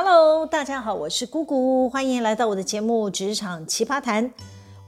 [0.00, 4.24] Hello，大家好，我是姑姑，欢迎来到我的节目《职场奇葩谈》。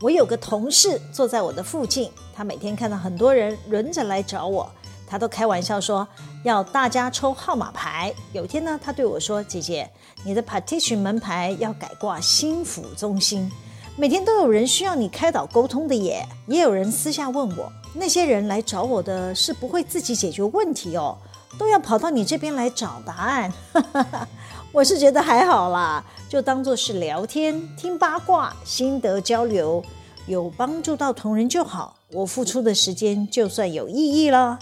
[0.00, 4.70] 我有个同事坐在我的附近，他每天看到很多人轮着来找我，
[5.08, 6.06] 他都开玩笑说
[6.44, 8.14] 要大家抽号码牌。
[8.32, 9.90] 有一天呢，他对我说：“姐姐，
[10.24, 13.50] 你的 partition 门牌要改挂心辅中心，
[13.96, 21.18] 每天都有人需要你开导沟通的耶。”也有人私下问我，那些人来找我的是不会自己解决问题哦，
[21.58, 23.52] 都要跑到你这边来找答案。
[24.72, 29.82] 我是觉得还好啦，就当做是聊天、听八卦、心得交流，
[30.26, 31.96] 有帮助到同仁就好。
[32.12, 34.56] 我付出的时间就算有意义了。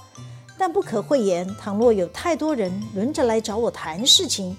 [0.56, 4.56] 但不可讳言，倘若有太多人轮着来找我谈事情，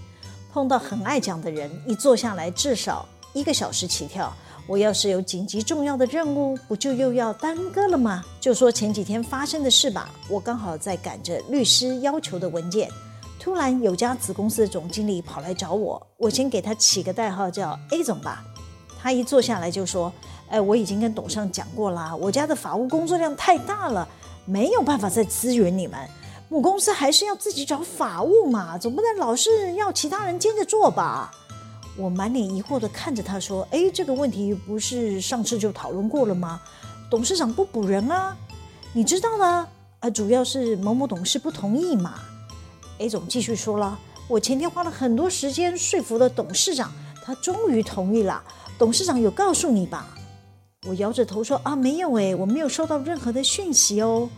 [0.54, 4.32] 碰到很爱讲的人，一坐下来至少一个小时起跳。
[4.68, 8.24] 我要是有紧急重要的任务，不就又要耽搁了吗？
[8.40, 12.88] 就说前几天发生的事吧，我刚好在赶着律师要求的文件。
[13.40, 18.44] 突然有家子公司的总经理跑来找我，我先给他起个代号叫 A 总吧。
[19.02, 20.12] 他一坐下来就说
[20.52, 24.06] ：“哎，我已经跟董事长讲过了，我家的法务工作量太大了，
[24.44, 25.98] 没有办法再支援你们。
[26.50, 31.32] 母公司还是要自己找法务嘛，总不能老是要其他人兼着做吧？”
[31.96, 36.62] 我满脸疑惑地看着他说：“哎，这个问题不是上次就讨论过了吗？
[37.10, 38.36] 董事长不补人啊，
[38.92, 39.68] 你知道呢？
[40.02, 42.16] 啊，主要是某某董事不同意嘛。”
[43.00, 43.98] A 总继续说了
[44.28, 46.92] ：“我前天花了很多时间说服了董事长，
[47.24, 48.44] 他终于同意了。
[48.78, 50.18] 董事长有告诉你吧？”
[50.86, 54.30] 我摇着头说：“啊，没有诶，我没有收到任何的讯息哦。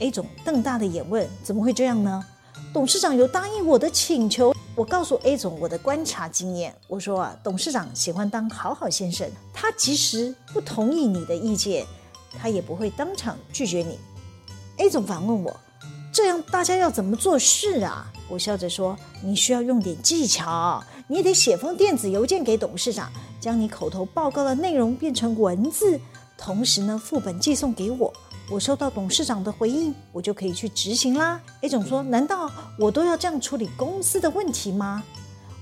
[0.00, 2.22] ”A 总瞪大的眼问：“怎么会这样呢？
[2.74, 11.86] 董事长有答应我的请求。”我告诉 A 总我的观察经验，我说啊，董事长喜欢当好好先生，他即使不同意你的意见，
[12.38, 13.98] 他也不会当场拒绝你。
[14.76, 15.56] A 总反问我。
[16.14, 18.06] 这样大家要怎么做事啊？
[18.28, 23.10] 我笑着说：“你需要用点技巧，你得写封电子邮件给董事长，
[23.40, 26.00] 将你口头报告的内容变成文字，
[26.38, 28.12] 同时呢，副本寄送给我。
[28.48, 32.48] 我收到董事长的回应，我就可以去执行啦。” A 总说：“难道
[32.78, 35.02] 我都要这样处理公司的问题吗？”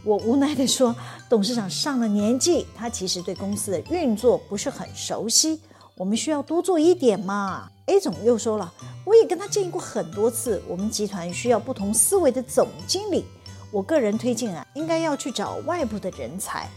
[0.04, 0.94] 我无奈地说
[1.30, 5.62] ：“董事长上了年纪，他其实对公司的运作不是很熟悉，
[5.96, 7.70] 我们需要多做一点嘛。
[7.86, 8.72] ”A 总又说了。
[9.04, 13.24] 我也跟他建议过很多次，我们集团需要不同思维的总经理。
[13.72, 16.68] 我个人推荐啊，应该要去找外部的人才，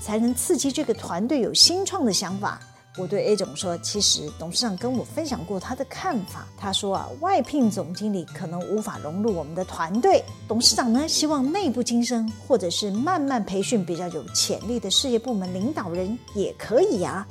[0.00, 2.58] 才能刺激这个团队有新创的想法。
[2.96, 6.46] 我对 A 总说，其实董事长跟我分享过他的看法。
[6.56, 10.24] 他说啊，外聘总经理可能无法融入我们的团队。
[10.46, 17.26] 董事长呢，希望内部晋升，或者是慢慢培训比较有潜力的事业部门领导人也可以呀。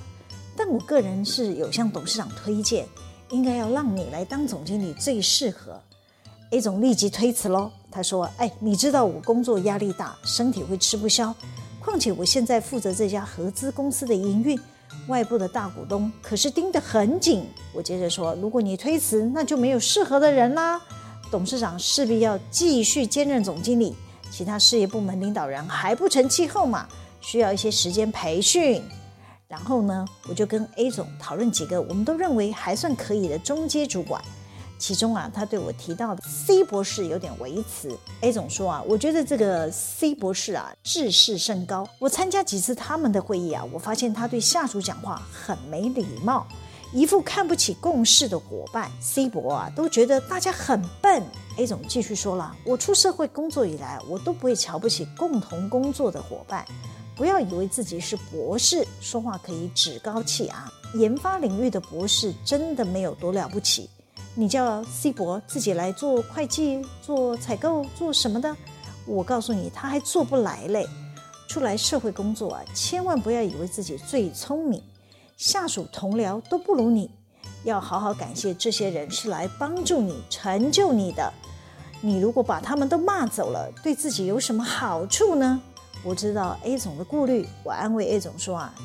[0.55, 2.85] 但我个人是有向董事长推荐。
[3.33, 5.81] 应该要让你来当总经理最适合。
[6.51, 7.71] A 总立即推辞喽。
[7.91, 11.33] 他说：“哎，你知道我工作压力大，身体会吃不消。
[11.79, 14.59] 况且我现在负责这家合资公司的营运，
[15.07, 17.43] 外部的大股东可是盯得很紧。”
[17.73, 20.79] 我接着说：“如果你推辞，那就没有适合的人啦。
[21.31, 23.95] 董事长势必要继续兼任总经理，
[24.31, 26.87] 其他事业部门领导人还不成气候嘛，
[27.19, 28.83] 需要一些时间培训。”
[29.53, 34.19] 然后呢，我就跟 A 总讨论几个我们都认为还算可以的中阶主管，
[34.79, 37.95] 其中啊，他对我提到的 C 博士有点微词。
[38.21, 41.87] A 总说啊，我觉得这个 C 博士啊，志识甚高。
[41.99, 46.47] 我参加几次他们的会议啊，我发现他对下属讲话很没礼貌，
[46.91, 48.89] 一副看不起共事的伙伴。
[48.99, 51.21] C 博啊，都觉得大家很笨。
[51.57, 56.65] A 总继续说了，我出社会工作以来，我都不会瞧不起共同工作的伙伴。
[57.15, 60.71] 不要以为自己是博士，说话可以趾高气昂。
[60.95, 63.89] 研发领域的博士真的没有多了不起。
[64.35, 68.55] 你叫 C 博自己来做会计、做采购、做什么的，
[69.05, 70.87] 我告诉你，他还做不来嘞。
[71.47, 74.81] 出来社会工作啊，千万不要以为自己最聪明，
[75.37, 77.11] 下属同僚都不如你。
[77.63, 81.31] 要好好感谢这些人是来帮助你、成就你的。
[82.01, 85.61] 你如果把他们都骂走了，对自己有什么好处呢？
[86.03, 88.75] 我知道 A 总的顾虑，我安慰 A 总说啊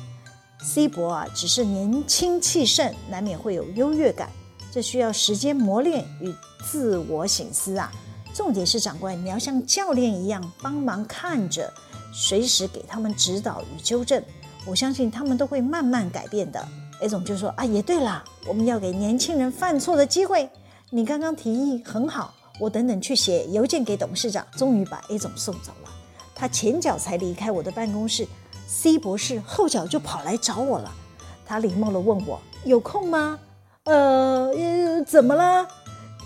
[0.61, 4.29] ，C 博啊只是年轻气盛，难免会有优越感，
[4.71, 6.33] 这需要时间磨练与
[6.65, 7.91] 自我省思啊。
[8.33, 11.69] 重点是长官，你要像教练一样帮忙看着，
[12.13, 14.23] 随时给他们指导与纠正。
[14.65, 16.65] 我相信他们都会慢慢改变的。
[17.01, 20.49] A 总就说啊，也对啦，我们要给年轻人犯错的机会。
[20.89, 24.45] 你刚刚提议很好，我等等去写邮件给董事长。
[24.55, 25.89] 终于把 A 总送走了。
[26.39, 28.25] 他前脚才离开我的办公室
[28.65, 30.89] ，C 博士后脚就跑来找我了。
[31.45, 33.37] 他礼貌地问我有空吗？
[33.83, 35.67] 呃，怎么了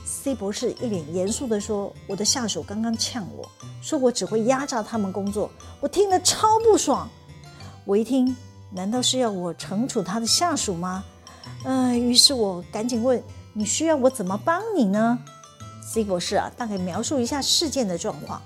[0.05, 3.49] ，C 博士一脸严肃地说：“我的下属刚刚呛我
[3.81, 5.49] 说我只会压榨他们工作，
[5.79, 7.09] 我听得超不爽。
[7.83, 8.35] 我一听，
[8.69, 11.03] 难道是要我惩处他的下属吗？
[11.63, 13.23] 嗯、呃，于是我赶紧问：
[13.53, 15.17] 你需要我怎么帮你呢
[15.81, 18.39] ？”C 博士啊，大概描述一下事件的状况。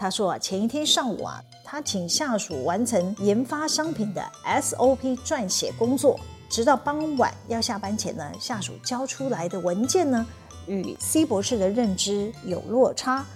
[0.00, 6.18] 他说啊，前一天上午啊，他请下属完成研发商品的 SOP 撰写工作。
[6.48, 10.26] 直到傍晚要下班前呢，下属交出来的文件呢，
[10.66, 13.26] 与 C 博士的认知有落差。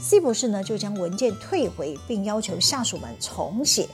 [0.00, 3.88] C 博士呢就将文件退回，并要求下属们重写。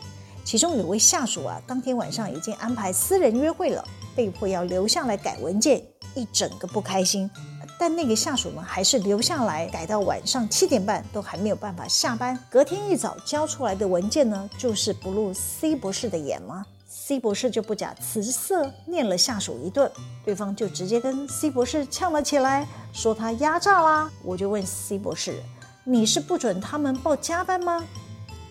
[0.44, 3.87] 其中有位下属啊，当天晚上已经安排私人约会了，
[4.17, 5.81] 被迫要留下来改文件，
[6.17, 7.31] 一整个不开心。
[7.79, 12.39] 但那个下属呢，还是留下来改到晚上七点半，都还没有办法下班。
[12.51, 19.91] 隔天一早交出来的文件呢，就是不入 C 博士的眼吗？C 博士就不假辞色念了下属一顿，
[20.25, 24.11] 对方就直接跟 C 博士呛了起来，说他压榨啦。
[24.25, 25.41] 我就问 C 博士
[25.85, 27.85] ：“你是不准他们报加班吗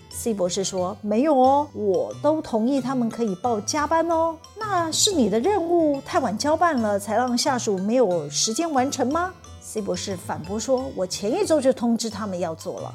[0.09, 4.36] ？”C 博士说：“没有哦，我都同意他们可以报加班哦。
[4.57, 12.94] 那是你的任务太晚交办了，才让下属没有时间完成吗？”C 博士反驳说：“我前一周就通知他们要做了。”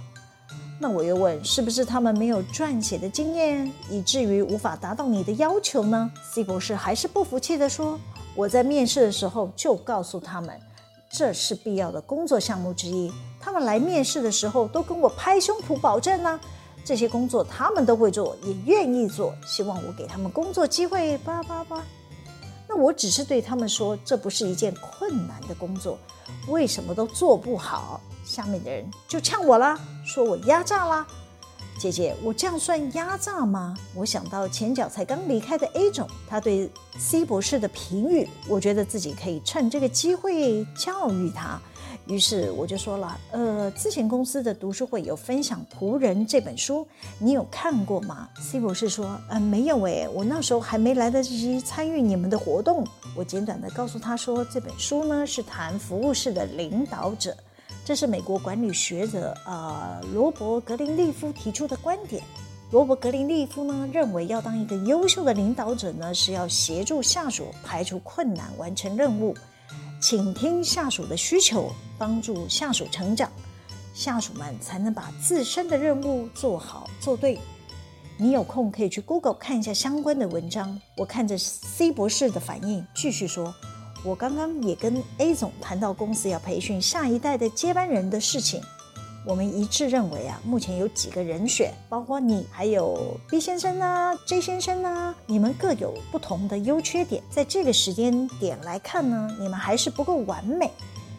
[0.80, 7.96] 那我又问，是不是他们没有撰写的经验，以至于无法达到你的要求呢？C 博士还是不服气地说
[8.34, 10.58] ：“我在面试的时候就告诉他们，
[11.08, 13.12] 这是必要的工作项目之一。
[13.40, 16.40] 他们来面试的时候都跟我拍胸脯保证呢，
[16.84, 19.34] 这些工作他们都会做，也愿意做。
[19.46, 21.82] 希望我给他们工作机会。”叭叭叭。
[22.68, 25.98] 那我只是对他们说，这不是一件困难的工作，
[26.48, 28.00] 为什么都做不好？
[28.24, 31.06] 下面的人就呛我了，说我压榨啦。
[31.78, 33.76] 姐姐，我这样算压榨吗？
[33.94, 41.60] 我想到前脚才刚离开的 A 总，他对 C 博士的评语，我觉得自己可以趁这个机会教育他。
[42.06, 46.86] 于是我就说了，呃，之前公司的读书会有分享《仆人》这本书，
[47.18, 52.84] 你有看过吗？C 博士说，呃，没有诶，我那时候还没来得及参与你们的活动。
[53.16, 57.36] 我简短的告诉他说，这本书呢是谈服务式的领导者。
[57.84, 62.22] 这是美国管理学者呃罗伯格林利夫提出的观点。
[62.70, 69.36] 罗伯格林利夫呢认为，要当一个优秀的领导者呢，是要协助下属排除困难，完成任务，
[70.00, 73.30] 倾听下属的需求，帮助下属成长，
[73.94, 77.38] 下属们才能把自身的任务做好做对。
[78.18, 80.80] 你有空可以去 Google 看一下相关的文章。
[80.96, 83.54] 我看着 C 博士的反应，继续说。
[84.04, 88.60] 我刚刚也跟 A 总谈到公司要培训下一代的接班人的事情，
[89.24, 100.68] 我们一致认为啊，目前有几个人选，包括你，还有 B 先生啊、J 先生啊，你们各有不同的优缺点，在这个时间点来看呢，你们还是不够完美，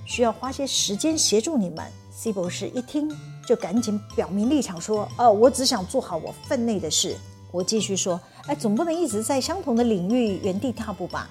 [0.05, 1.85] 需要花些时间协助你们。
[2.11, 3.09] C 博士一听
[3.47, 7.15] 就赶紧表明立场说：“哦，我只想做好我分内的事。”
[7.51, 11.29] 我继续说：“哎，总不能一直在相同的领域原地踏步吧？”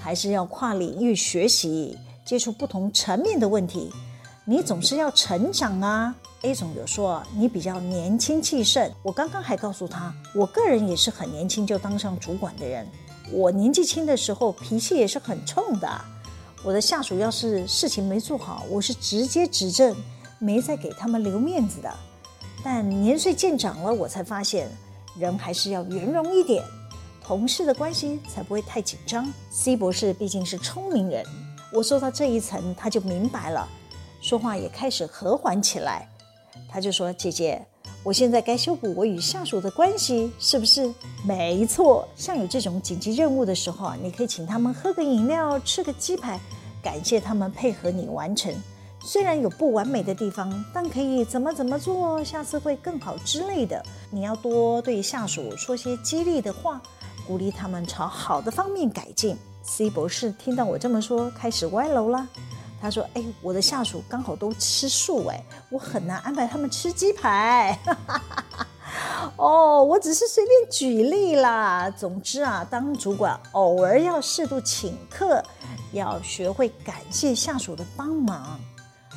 [0.00, 3.90] 还是要跨领域学习，接触不同层面的问题。
[4.46, 6.14] 你总是要成长啊。
[6.42, 12.86] A 总有说你比较年轻气盛，我刚刚还告诉他，我个人也是很年轻就当上主管的人。
[13.32, 15.88] 我年纪轻的时候脾气也是很冲的。
[16.62, 19.96] 我的下属要是事情没做好，我是直接指正，
[20.38, 21.90] 没再给他们留面子的。
[22.62, 24.68] 但年岁渐长了，我才发现
[25.18, 26.62] 人还是要圆融一点。
[27.22, 29.26] 同事的关系才不会太紧张。
[29.50, 31.24] C 博士毕竟是聪明人，
[31.72, 33.66] 我说到这一层，他就明白了，
[34.24, 36.08] 说话也开始和缓起来。
[36.66, 37.62] 他就说：“姐姐，
[38.02, 40.90] 我现在该修补我与下属的关系，是不是？”
[41.28, 46.40] 没错，像有这种紧急任务的时候啊，你可以请他们喝个饮料，吃个鸡排，
[46.82, 48.50] 感谢他们配合你完成。
[49.02, 53.84] 虽然有不完美的地方，但可以怎么怎么做，下次会更好之类的。
[54.10, 56.80] 你要多对下属说些激励的话。
[57.26, 59.34] 鼓励他们朝好的方面改进。
[59.62, 62.28] C 博士听到我这么说，开始歪楼了。
[62.84, 67.78] 他说：“哎，我的下属刚好都吃素，哎，我很难安排他们吃鸡排。
[69.36, 71.88] ”哦，我只是随便举例啦。
[71.88, 75.42] 总之啊，当主管偶尔要适度请客，
[75.92, 78.60] 要学会感谢下属的帮忙。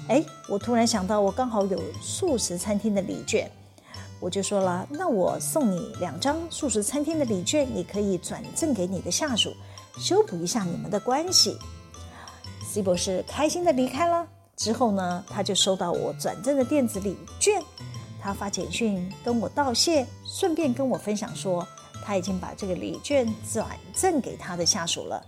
[0.08, 3.52] 哎，我突然想到，我刚好有素食餐厅的礼券。
[4.22, 9.54] 我就说了，那我送你两张素食餐厅的礼券，你可以转赠给你的下属，
[10.00, 11.60] 修补一下你们的关系。
[12.68, 14.28] C 博士开心的离开了。
[14.58, 17.62] 之后呢，他就收到我转赠的电子礼券，
[18.22, 21.66] 他发简讯跟我道谢，顺便跟我分享说，
[22.04, 25.24] 他已经把这个礼券转赠给他的下属了。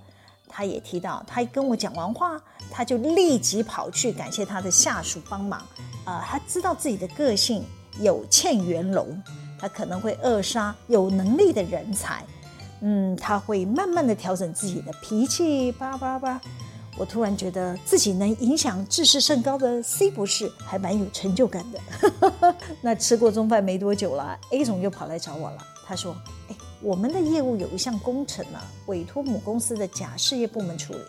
[0.47, 2.41] 他也提到，他跟我讲完话，
[2.71, 5.61] 他就立即跑去感谢他的下属帮忙。
[6.05, 7.63] 呃，他知道自己的个性
[7.99, 9.21] 有欠元龙，
[9.59, 12.23] 他可能会扼杀有能力的人才。
[12.81, 16.41] 嗯，他会慢慢的调整自己的脾气，叭叭叭。
[16.99, 22.53] 我突然觉得自己能影响智识甚高的 C 博士，还蛮有成就感的。
[22.83, 25.65] 那吃过中饭没多久了，A 总又跑来找我了。
[25.87, 26.13] 他说
[26.51, 30.99] ：“哎，我们的业务有一项工程呢、委托母公司的甲事业部门处理。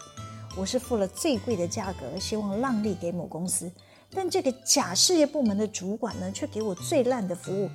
[0.57, 3.69] 我是付了最贵的价格，希望让利给母公司，
[4.15, 7.69] 但这个甲事业部门的主管呢，却给我最烂的服务，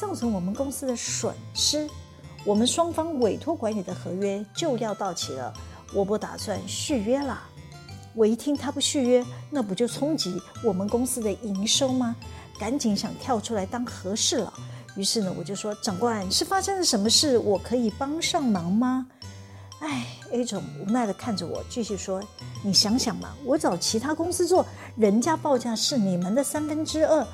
[0.00, 1.86] 造成我们公司的损失。
[2.46, 5.52] 我们双方委托管理的合约就要到期了，
[5.92, 7.38] 我不打算续约了。
[8.14, 12.16] 我一听他不续约，那不就冲击我们公司的营收吗？
[12.58, 14.52] 赶紧想跳出来当和事佬。”
[14.96, 17.38] 于是呢，我就说：“长官，是发生了什么事？
[17.38, 19.06] 我可以帮上忙吗？”
[19.78, 22.20] 哎，A 总无奈地看着我，继续说
[22.64, 27.24] ：“你想想嘛，我找其他公司做，人家报价是你们的三分之二，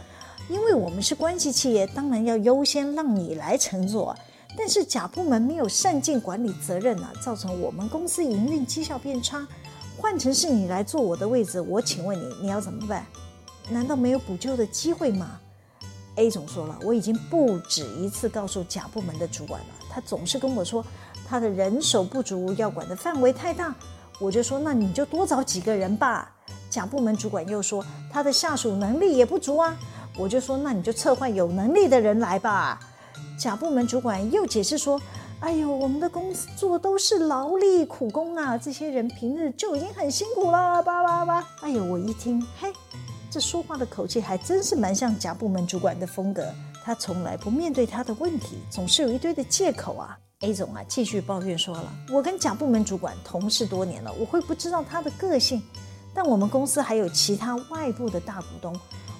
[0.51, 4.15] 因为我们是关系企业，当然要优先让你来承做。
[4.59, 9.49] 但是甲部门没有善尽管理责任啊，造成我们公司营运绩效变差。
[9.97, 13.07] 换成是你来坐我的位置，我请问你，你要怎么办？
[13.71, 15.41] 难道没有补救的机会吗？”
[16.17, 20.85] A 总说了，我已经不止一次告诉甲部门的主管了，他总是跟我说
[21.27, 23.75] 他的人手不足，要管的范围太大。
[24.21, 26.31] 我就说，那你就多找几个人吧。
[26.71, 29.77] 甲部门主管又说他的下属能力也不足啊。
[30.17, 32.79] 我就说，那你就撤换有能力的人来吧。
[33.37, 35.01] 甲部门主管又解释说，
[35.45, 41.47] 哎呦，我们的工作都是劳力苦工啊，这些人平日就已经很辛苦了，叭叭叭。
[41.61, 42.73] 哎呦，我一听，嘿。
[43.31, 46.43] 这说话的口气还真是蛮像甲部门主管的风格。
[46.83, 50.19] 他从来不面对他的问题，总是有一堆的借口啊。
[50.41, 55.63] A 总啊，继续抱怨说了：“我跟甲部门主管同事多年了，我会不知道他的个性？
[56.15, 58.75] 但我们公司还有其他外部的大股东，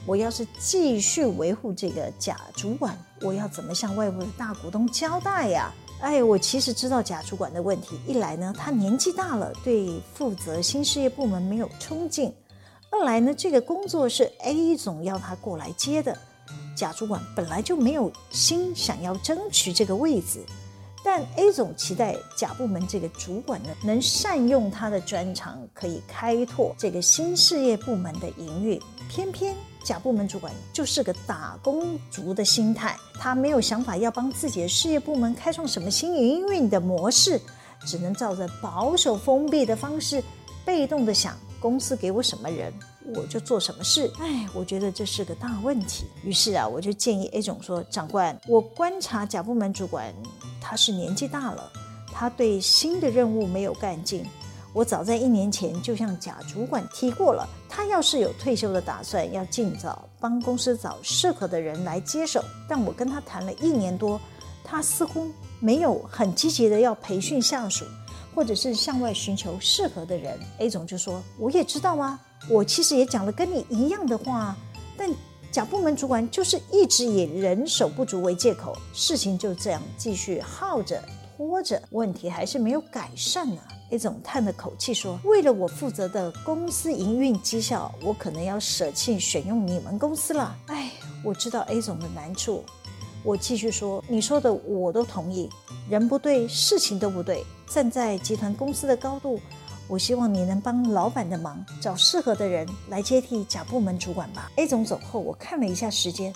[0.07, 5.71] 我要是继续维护这个甲主管，我要怎么向外部的大股东交代呀？”
[6.05, 7.99] 哎，我其实知道贾主管的问题。
[8.07, 12.31] 一来呢，他年纪大了，对负责新事业部门没有冲劲。
[12.91, 16.15] 二来呢，这个工作是 A 总要他过来接的，
[16.77, 20.45] 贾主管本来就没有心想要争取这个位置，
[21.05, 28.81] 但 A 总期待甲部门这个主管呢，能善用他的专长，可以开拓这个新事业部门的营运。
[29.09, 37.39] 偏偏甲部门主管就是个打工族的心态，他没有想法要帮自己的事业部门开创什么新营运的模式，
[37.87, 40.25] 只能照着保守封闭的方式，
[40.65, 41.37] 被动的想。
[41.61, 42.71] 公司给我什么人，
[43.15, 44.11] 我就做什么事。
[44.19, 46.05] 哎，我觉得这是个大问题。
[46.23, 50.15] 于是啊，我就建议 A 总说：“长官，我观察甲部门主管，
[50.61, 51.71] 他是年纪大了，
[52.13, 54.25] 他对新的任务没有干劲。
[54.73, 62.43] 我早在一年前就向甲主管提过了，他要是有退休的打算，要尽早帮公司找适合的人来接手。
[62.69, 64.21] 但我跟他谈了一年多，
[64.65, 65.31] 他似乎
[65.61, 67.85] 没有很积极的要培训下属。”
[68.35, 72.19] 或者是向外寻求适合的人，A 总就说：“我也知道啊，
[72.49, 74.57] 我其实也讲了跟你一样的话，
[74.97, 75.11] 但
[75.51, 81.03] 甲部门主管就是一直以人手不足为借口，事情就这样继续耗着
[81.37, 83.61] 拖着，问题还是没有改善呢。
[83.91, 90.91] ”A 总叹了口气说：“为了我负责的公司营运绩效，我可能要舍弃选用你们公司了。”哎，
[91.23, 92.65] 我知道 A 总的难处。
[93.23, 95.49] 我继续说，你说的我都同意，
[95.89, 97.45] 人不对，事情都不对。
[97.69, 99.41] 站在集团公司的高度，
[99.87, 104.51] 我希望你能帮老板的忙，找适合的人来接替甲部门主管吧。
[104.57, 106.33] A 总走后，我看了一下时间，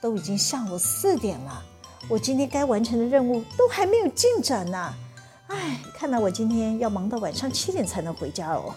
[0.00, 1.62] 都已经下午四点了，
[2.08, 4.94] 我今天该完成的任务都还没有进展呢。
[5.48, 8.74] 哎，看来我今天要忙到晚上七点才能回家哦。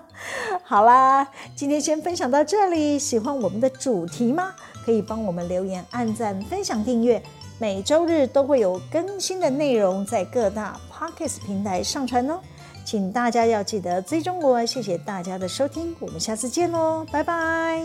[0.62, 4.52] 好啦，今天先分享到这里，喜欢我们的主题吗？
[4.84, 7.20] 可以帮我们留言、按赞、分享、订阅，
[7.58, 12.38] 每周日都会有更新的内容在各大 Pockets 平台上传哦，
[12.84, 17.82] 请大家要记得追中国谢谢大家的收听我们下次见喽拜拜。